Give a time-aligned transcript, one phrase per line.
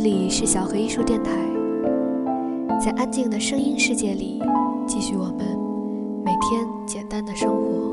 [0.00, 1.32] 这里是小何艺术电台。
[2.80, 4.40] 在安静的声音世界里
[4.86, 5.58] 继续我们
[6.24, 7.87] 每天简单的生活。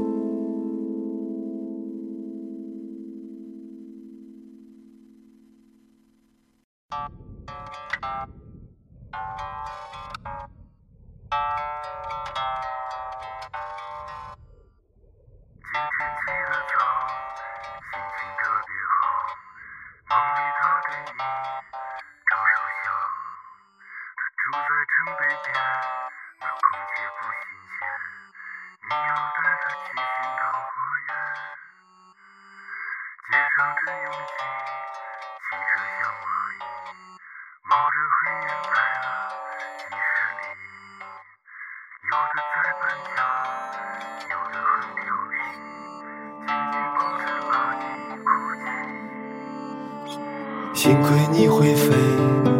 [50.86, 52.55] 幸亏你会飞。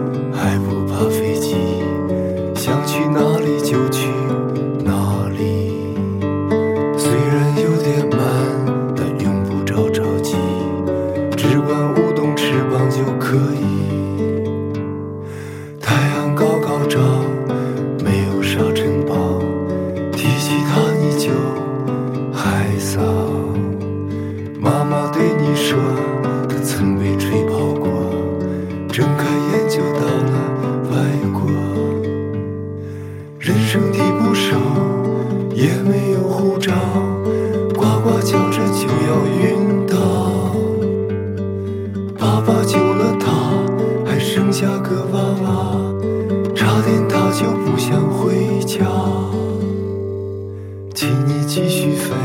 [51.38, 52.16] 你继续飞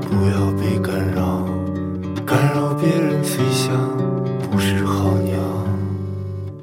[0.00, 1.44] 不要被干扰
[2.24, 3.74] 干扰别人飞翔
[4.48, 5.34] 不是好鸟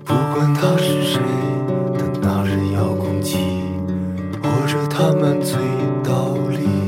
[0.06, 1.20] 不管他是谁
[1.98, 3.40] 的大人遥控器
[4.42, 5.58] 或者他满嘴
[6.02, 6.79] 道理。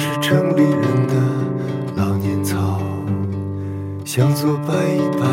[0.00, 1.14] 是城里人的
[1.94, 2.80] 老年草，
[4.02, 5.26] 向左摆一摆，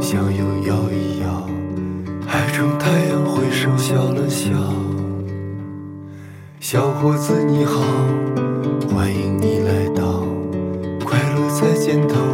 [0.00, 1.44] 向右摇一摇，
[2.24, 4.52] 还冲太阳挥手笑了笑。
[6.60, 7.82] 小伙子你好，
[8.94, 10.24] 欢迎你来到
[11.04, 12.33] 快乐在肩头。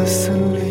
[0.00, 0.69] listen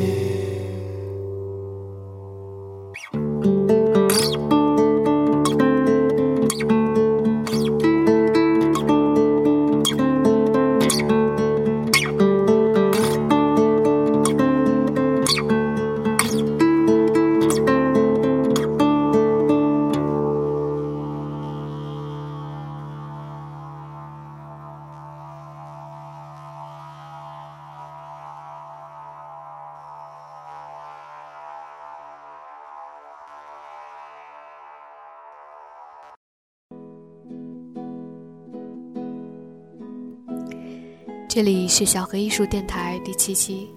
[41.70, 43.70] 是小河艺术电台第七期。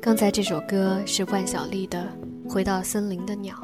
[0.00, 2.06] 刚才这首歌是万晓利的
[2.50, 3.56] 《回到森林的鸟》，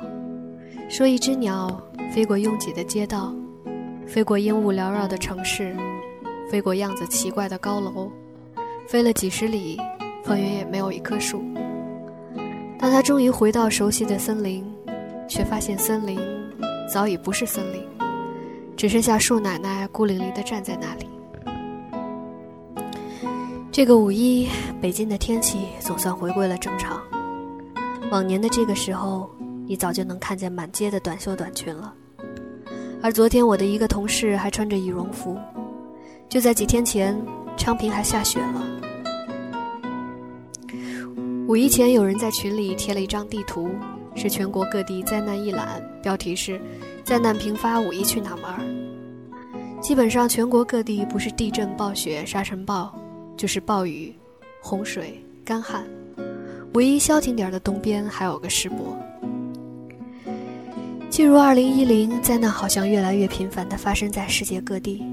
[0.90, 1.80] 说一只鸟
[2.12, 3.32] 飞过拥挤的街道，
[4.08, 5.76] 飞过烟雾缭绕的城市，
[6.50, 8.10] 飞过样子奇怪的高楼，
[8.88, 9.80] 飞了几十里，
[10.24, 11.44] 方圆也没有一棵树。
[12.76, 14.68] 当他终于回到熟悉的森林，
[15.28, 16.18] 却发现森林
[16.92, 17.80] 早已不是森林，
[18.76, 21.06] 只剩下树奶奶孤零零地站在那里。
[23.72, 24.50] 这个五一，
[24.82, 27.02] 北京的天气总算回归了正常。
[28.10, 29.30] 往年的这个时候，
[29.66, 31.94] 你早就能看见满街的短袖短裙了。
[33.02, 35.38] 而昨天，我的一个同事还穿着羽绒服。
[36.28, 37.18] 就在几天前，
[37.56, 38.62] 昌平还下雪了。
[41.48, 43.70] 五一前，有人在群里贴了一张地图，
[44.14, 46.60] 是全国各地灾难一览，标题是
[47.04, 48.60] “灾难频发，五一去哪玩”。
[49.80, 52.94] 基本上，全国各地不是地震、暴雪、沙尘暴。
[53.36, 54.14] 就是暴雨、
[54.60, 55.84] 洪水、干旱，
[56.74, 58.96] 唯一消停点的东边还有个世博。
[61.10, 65.04] 进入二零一零，灾难好像越来越频繁地发生在世界各地。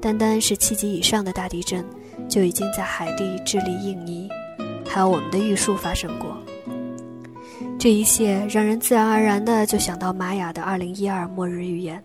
[0.00, 1.82] 单单是七级以上的大地震，
[2.28, 4.28] 就已经在海地、智利、印尼，
[4.86, 6.36] 还有我们的玉树发生过。
[7.78, 12.02] 这一切让人自然而然地就想到玛雅的二零一二末日预言。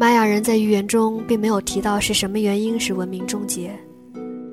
[0.00, 3.76] 玛雅人在预言中并没有提到是什么原因使文明终结，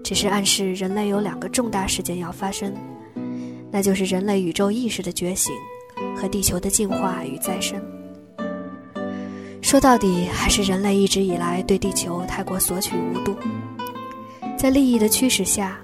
[0.04, 2.74] 只是暗示人类有两个重大事件要发生，
[3.70, 5.54] 那就是人类宇宙意识的觉醒
[6.16, 7.80] 和地球的进化与再生。
[9.62, 13.36] 说到底，还是人类一直以来对地球太过索取无度，
[14.58, 15.80] 在利益的驱使下，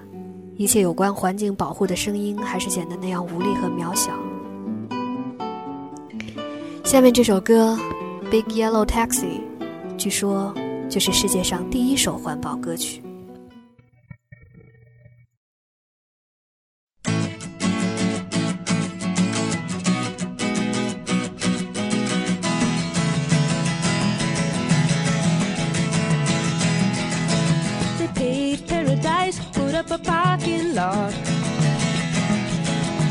[0.56, 4.12] 一切有关环境保护的声音还是显得那样无力和渺小。
[6.84, 7.78] 下面这首歌
[8.32, 9.26] 《Big Yellow Taxi》。
[10.02, 10.52] 据说，
[10.90, 13.04] 就是世界上第一首环保歌曲。
[28.00, 31.14] They paved paradise, put up a parking lot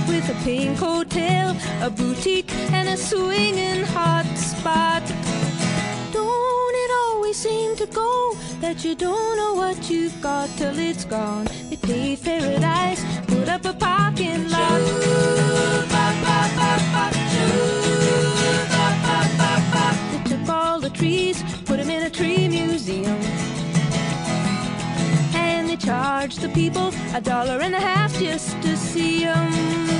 [0.09, 3.60] with a pink hotel, a boutique, and a swing.
[7.81, 11.47] To go that you don't know what you've got till it's gone.
[11.71, 14.81] They paved paradise, put up a parking lot.
[20.13, 23.19] They took all the trees, put them in a tree museum.
[25.35, 30.00] And they charged the people a dollar and a half just to see them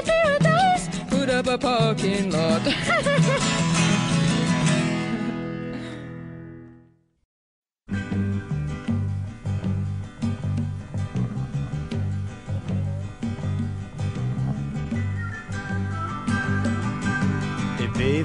[1.51, 2.61] put parking lot.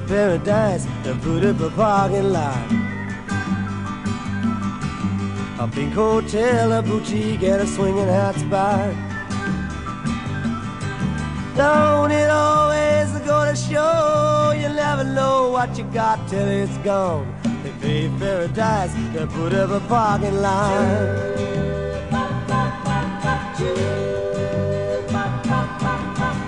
[0.08, 2.70] Paradise and put up a parking lot.
[5.58, 8.94] A pink hotel, a boutique, and a swinging hot spot.
[11.56, 12.75] Don't it always
[13.56, 17.26] show you never know what you got till it's gone?
[17.62, 21.36] They paved paradise, they put up a parking lot.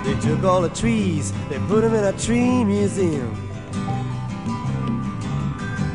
[0.05, 3.35] They took all the trees, they put them in a tree museum.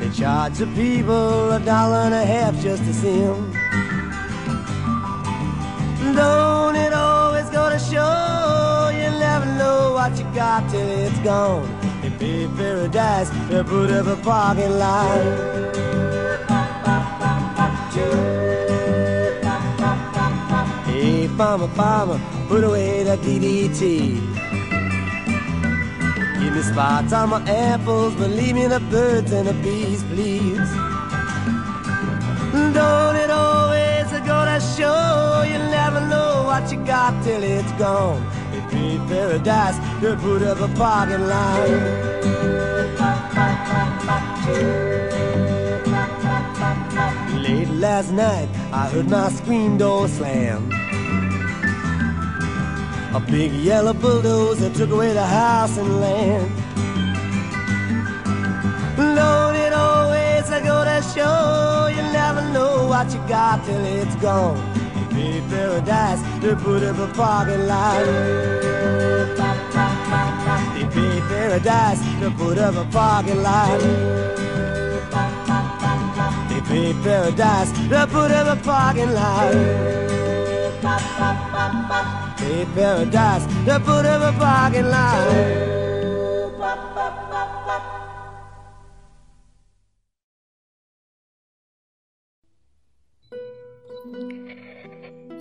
[0.00, 3.52] They charge the people a dollar and a half just to see them.
[6.14, 8.43] Don't it always go to show
[10.04, 11.66] what you got till it's gone?
[12.02, 15.24] They pay paradise, they put up a parking lot.
[20.84, 23.80] Hey, farmer, farmer, put away that DDT.
[26.38, 30.70] Give me spots on my apples, but leave me the birds and the bees, please.
[32.74, 38.43] Don't it always go to show you never know what you got till it's gone?
[38.94, 41.68] Be paradise to put up a parking lot.
[47.42, 50.70] Late last night, I heard my screen door slam.
[53.16, 56.52] A big yellow bulldozer took away the house and land.
[59.64, 64.73] It always go to show you never know what you got till it's gone?
[65.14, 68.04] happy paradise, the Buddha of a parking lot.
[70.74, 73.80] Hippie paradise, the Buddha of a parking lot.
[76.48, 79.54] Hippie paradise, the Buddha of a parking lot.
[82.36, 85.83] Hippie paradise, the Buddha of a parking lot.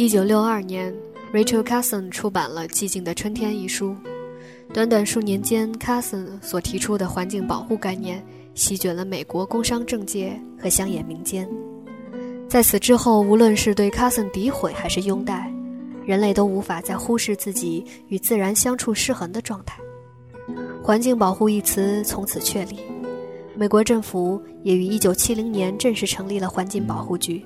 [0.04, 0.94] 一九六二年
[1.32, 3.96] ，Rachel Carson 出版了《寂静的春天》一书。
[4.74, 8.22] 短短数年间，Carson 所提出的环境保护概念
[8.54, 11.50] 席卷了美国工商政界和乡野民间。
[12.50, 15.50] 在此之后，无论是对 Carson 诋毁还是拥戴，
[16.06, 19.80] 人类都无法再忽视自己与自然相处失衡的状态。
[20.84, 22.80] 环境保护一词从此确立。
[23.56, 27.42] 美国政府也于1970年正式成立了环境保护局。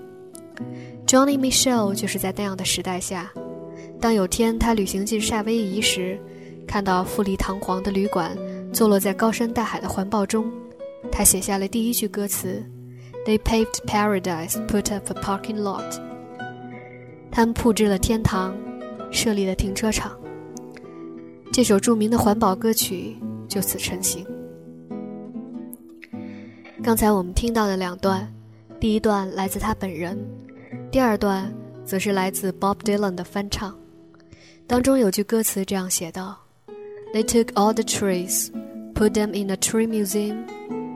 [1.05, 3.31] Johnny Mitchell 就是在那样的时代下，
[3.99, 6.19] 当有天他旅行进夏威夷时，
[6.67, 8.37] 看到富丽堂皇的旅馆
[8.73, 10.51] 坐落在高山大海的环抱中，
[11.11, 12.61] 他写下了第一句歌词
[13.25, 16.01] ：“They paved paradise, put up a parking lot。”
[17.31, 18.55] 他们铺置了天堂，
[19.11, 20.11] 设立了停车场。
[21.53, 23.15] 这首著名的环保歌曲
[23.47, 24.25] 就此成型。
[26.83, 28.31] 刚才我们听到的两段，
[28.79, 30.15] 第一段来自他本人，
[30.91, 31.51] 第二段
[31.83, 33.75] 则是来自 Bob Dylan 的翻唱。
[34.67, 36.37] 当中有句歌词这样写道
[37.11, 38.51] ：“They took all the trees,
[38.93, 40.45] put them in a tree museum,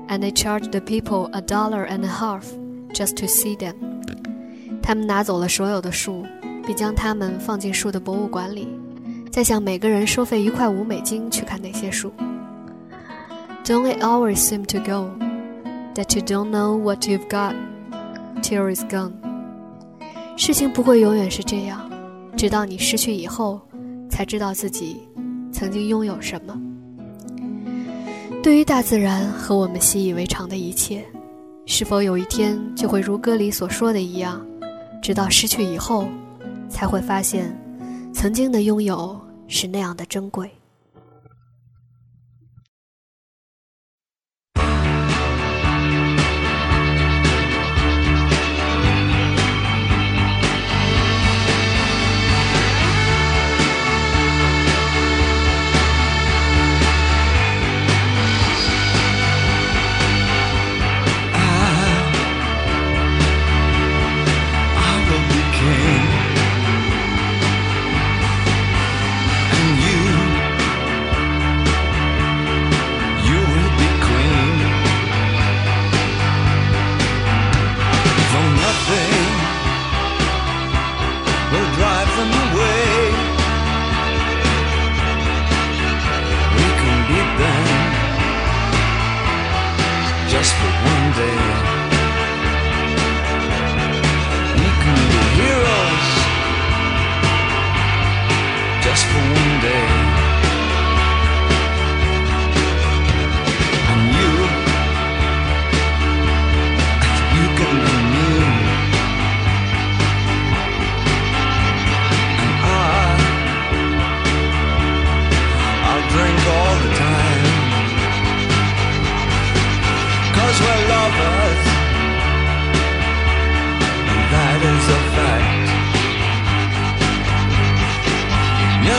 [0.07, 2.43] and they charged the people a dollar and a half
[2.93, 3.73] just to see them。”
[4.83, 6.23] 他们拿走了所有的树，
[6.63, 8.67] 并将它们放进树的博物馆里，
[9.31, 12.13] 再向每个人收费一块五美金去看那些树。
[13.65, 15.09] Don't it always seem to go
[15.95, 17.55] that you don't know what you've got
[18.41, 19.11] Tears gone？
[20.35, 21.89] 事情不会永远是这样，
[22.35, 23.61] 直到你失去以后，
[24.09, 24.97] 才知道自己
[25.51, 26.59] 曾经拥有什么。
[28.41, 31.05] 对于大自然和我们习以为常的一切，
[31.67, 34.43] 是否有一天就会如歌里所说的一样，
[35.01, 36.07] 直到失去以后，
[36.67, 37.55] 才会发现，
[38.11, 40.49] 曾经的拥有是那样的珍贵。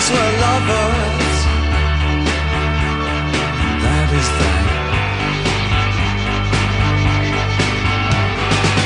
[0.02, 1.38] us were lovers.
[3.85, 4.66] That is that.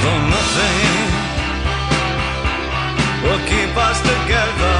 [0.02, 1.06] For nothing
[3.25, 4.78] will keep us together,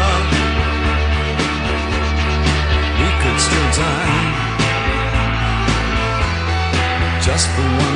[3.00, 4.26] we could still die
[7.26, 7.96] just for one.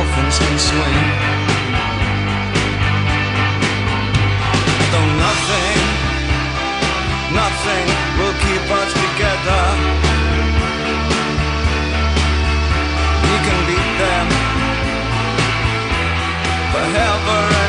[0.00, 1.06] dolphins can swim.
[4.92, 5.80] Though nothing,
[7.40, 7.86] nothing
[8.18, 9.62] will keep us together.
[13.26, 14.26] We can beat them
[16.72, 17.59] forever.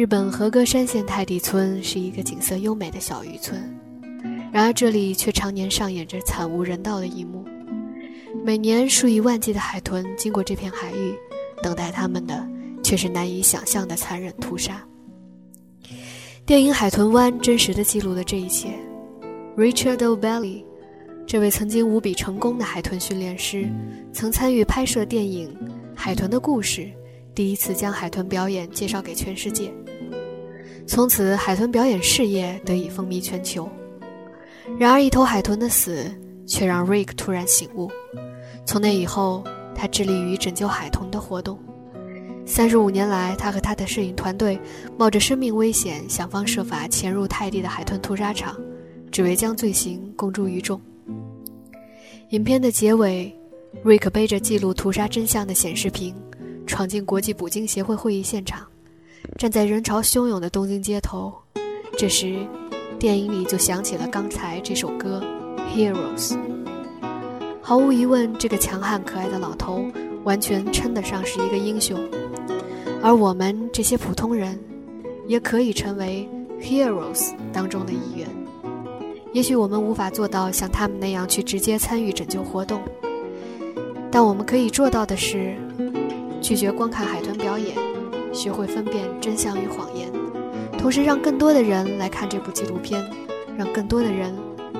[0.00, 3.60] 日本和歌山县太地村是一个景色优美的小渔村。
[4.50, 7.44] 然而这里却常年上演着惨无人道的一幕。
[8.42, 11.14] 每年数以万计的海豚经过这片海域
[11.62, 12.48] 等待他们的
[12.82, 14.82] 却是难以想象的残忍屠杀。
[16.46, 18.70] 电影海豚湾真实的记录了这一切。
[19.54, 20.64] Richard o'belly
[21.26, 23.68] 这位曾经无比成功的海豚训练师
[24.14, 25.54] 曾参与拍摄电影
[25.94, 26.90] 海豚的故事
[27.34, 29.72] 第一次将海豚表演介绍给全世界。
[30.86, 33.68] 从此，海豚表演事业得以风靡全球。
[34.78, 36.10] 然而，一头海豚的死
[36.46, 37.90] 却让 Rik 突然醒悟。
[38.66, 41.58] 从那以后，他致力于拯救海豚的活动。
[42.44, 44.58] 三十五年来，他和他的摄影团队
[44.98, 48.56] 冒着生命危险，想方设法潜入泰迪的海豚屠杀场，
[49.12, 50.80] 只为将罪行公诸于众。
[52.30, 53.32] 影片的结尾，
[53.82, 56.14] 瑞克背着记录屠杀真相的显示屏，
[56.70, 58.64] 闯进国际捕鲸协会会议现场，
[59.36, 61.34] 站在人潮汹涌的东京街头。
[61.98, 62.46] 这时，
[62.96, 65.20] 电影里就响起了刚才这首歌
[65.76, 66.28] 《Heroes》。
[67.60, 69.84] 毫无疑问，这个强悍可爱的老头
[70.22, 71.98] 完全称得上是一个英雄。
[73.02, 74.56] 而我们这些普通人，
[75.26, 76.28] 也可以成为
[76.62, 78.28] heroes 当中的一员。
[79.32, 82.80] 也许我们无法做到像他们那样去直接参与拯救活动，
[84.08, 85.56] 但我们可以做到的是，
[86.40, 87.76] 拒绝观看海豚表演，
[88.32, 90.10] 学会分辨真相与谎言，
[90.78, 93.04] 同时让更多的人来看这部纪录片，
[93.56, 94.34] 让更多的人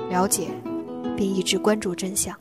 [0.09, 0.49] 了解
[1.15, 2.35] 并一直关注真相。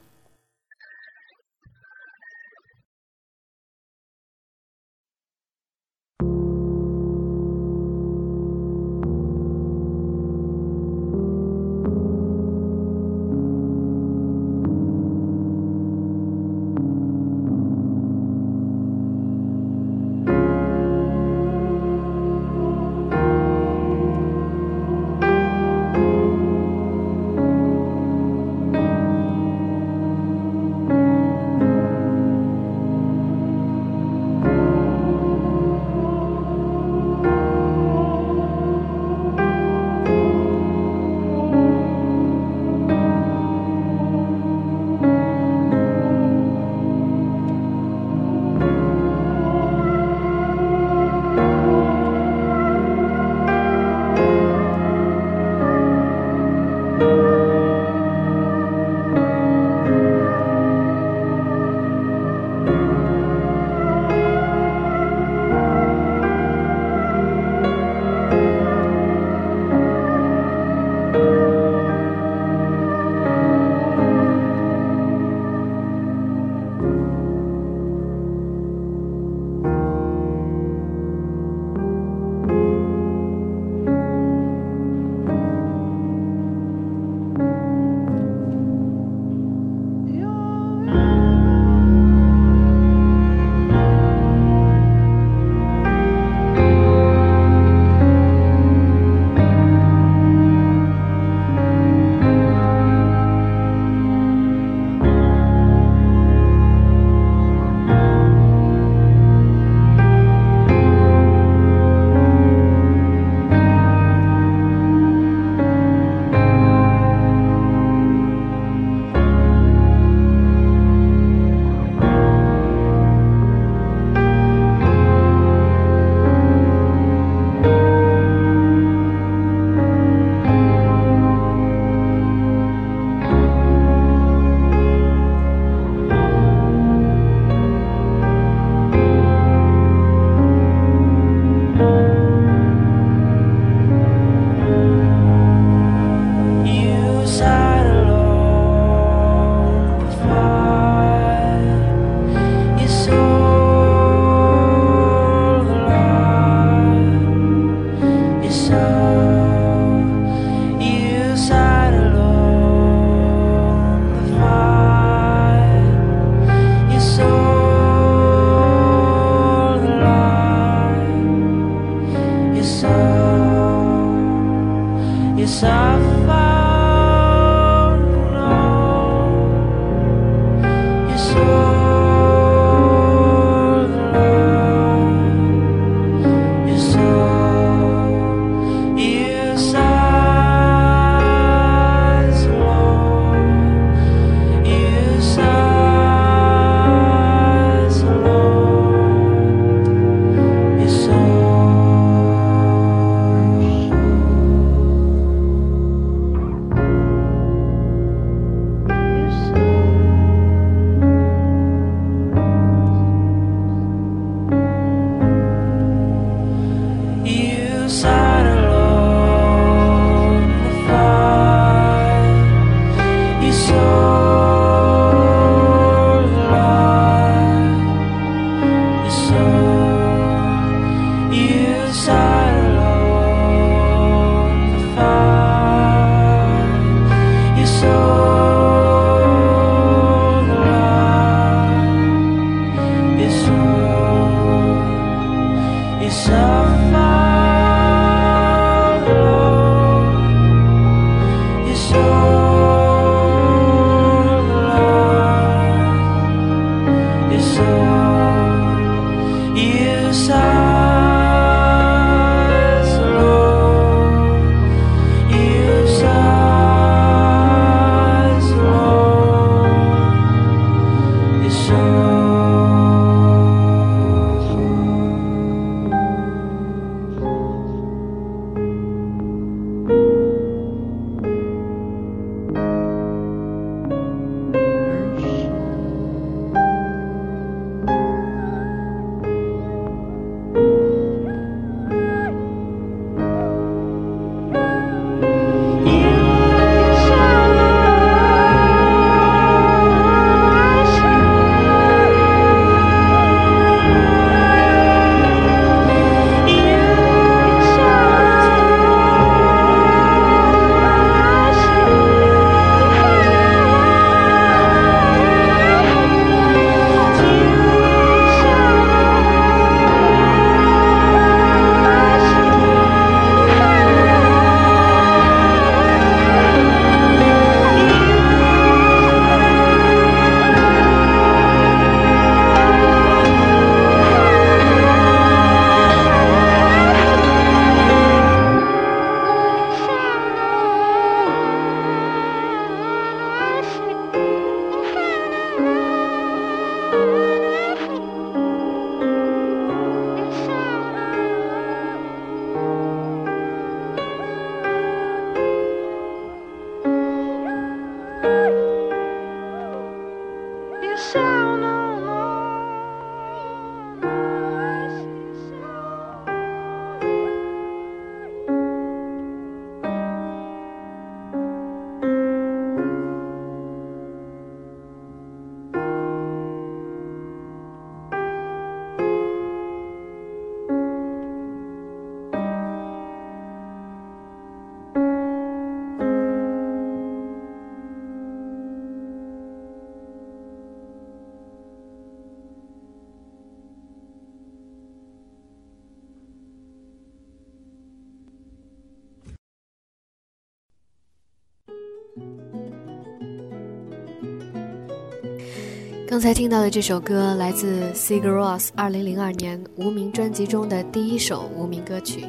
[406.11, 412.27] 刚才听到的这首歌来自 Sigur Rós 2002年无名专辑中的第一首无名歌曲，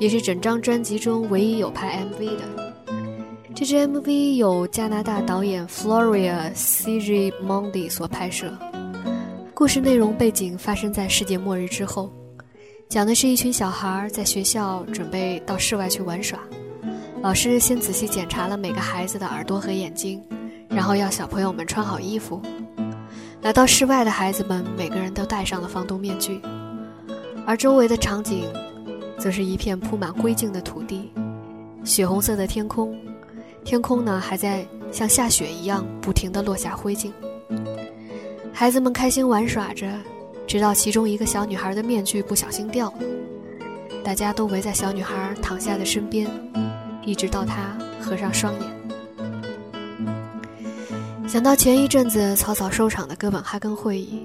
[0.00, 2.72] 也是整张专辑中唯一有拍 MV 的。
[3.54, 8.50] 这支 MV 由加拿大导演 Floria Sigimondy 所拍摄。
[9.52, 12.10] 故事内容背景发生在世界末日之后，
[12.88, 16.38] 讲的是一群小孩在学校准备到室外去玩耍，
[17.20, 20.18] 老师先仔细检查了每个孩子的耳朵和眼睛，
[20.70, 22.40] 然后要小朋友们穿好衣服。
[23.42, 26.40] 来到室外的孩子们每个人都戴上了防毒面具，
[27.44, 28.44] 而周围的场景，
[29.18, 31.10] 则是一片铺满灰烬的土地，
[31.82, 32.96] 血红色的天空，
[33.64, 37.10] 天空呢还在像下雪一样不停地落下灰烬。
[38.52, 39.88] 孩子们开心玩耍着，
[40.46, 42.98] 直到其中一个小女孩的面具不小心掉了，
[44.04, 46.30] 大家都围在小女孩躺下的身边，
[47.04, 48.71] 一直到她合上双眼。
[51.32, 54.20] 想到前一阵子草草收场的哥本哈根会议，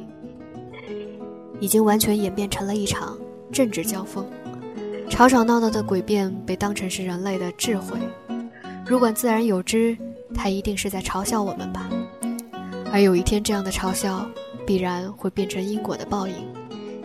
[1.61, 3.17] 已经完全演变成了一场
[3.49, 4.25] 政治交锋，
[5.09, 7.97] 吵吵闹闹的诡辩被当成是人类的智慧。
[8.85, 9.97] 如果自然有之，
[10.35, 11.89] 它一定是在嘲笑我们吧。
[12.91, 14.29] 而有一天，这样的嘲笑
[14.65, 16.33] 必然会变成因果的报应，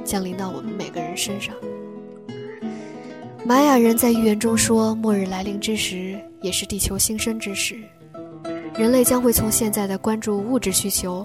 [0.03, 1.55] 降临到我们每个人身上。
[3.47, 7.77] 玛雅人在预言中说，末日来临之时，也是地球新生之时。
[8.83, 11.25] 人类将会从现在的关注物质需求，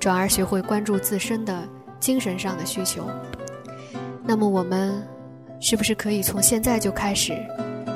[0.00, 1.62] 转而学会关注自身的
[2.00, 3.08] 精神上的需求。
[4.24, 5.00] 那么，我们
[5.60, 7.38] 是不是可以从现在就开始，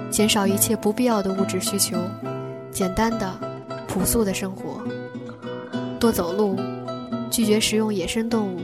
[0.08, 1.98] 减少一切不必要的物质需求，
[2.70, 3.28] 简单的、
[3.88, 4.80] 朴素的生活？
[5.98, 6.56] 多走路，
[7.28, 8.60] 拒绝食用野生动物，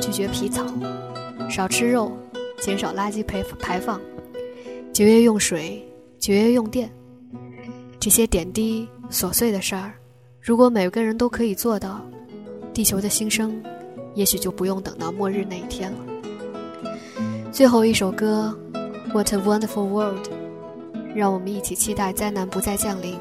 [0.00, 0.64] 拒绝皮草，
[1.50, 2.10] 少吃肉，
[2.58, 4.00] 减少垃圾排排放，
[4.94, 5.86] 节约用水，
[6.18, 6.90] 节约用电。
[8.00, 9.92] 这些点滴琐碎的事儿，
[10.40, 12.00] 如果每个人都可以做到，
[12.72, 13.62] 地球的新生，
[14.14, 15.98] 也许就不用等到末日那一天了。
[17.52, 18.56] 最后一首歌
[19.12, 20.26] 《What a Wonderful World》，
[21.14, 23.16] 让我们一起期待灾难不再降临，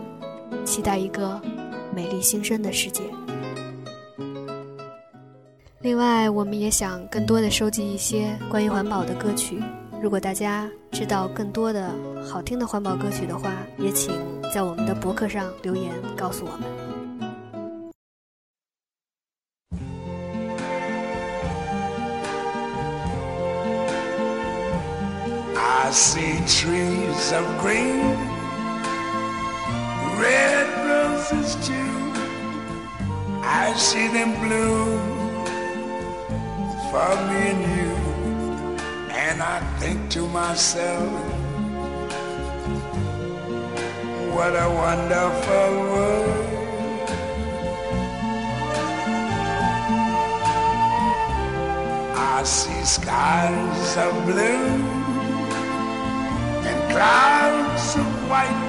[0.65, 1.39] 期待一个
[1.93, 3.03] 美丽新生的世界。
[5.81, 9.61] 另外，我们也想更多的收集一些关于环保的歌曲，
[10.03, 11.89] 如果大家知道更多的
[12.29, 14.13] 好听的环保歌曲的话，也请
[14.53, 16.67] 在我们的博客上留言告诉我们。
[25.55, 28.17] I see trees of green,
[30.19, 32.11] red roses too.
[33.41, 34.99] I see them bloom
[36.91, 38.02] for me and you.
[39.33, 41.11] And I think to myself,
[44.35, 46.49] what a wonderful world.
[52.15, 54.69] I see skies of blue
[56.69, 58.63] and clouds of white,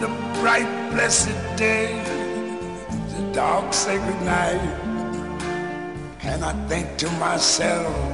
[0.00, 0.08] the
[0.38, 1.96] bright blessed day,
[3.16, 4.60] the dark sacred night,
[6.20, 8.13] and I think to myself,